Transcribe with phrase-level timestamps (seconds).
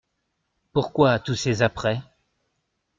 [0.73, 2.01] Pourquoi tous ces apprêts?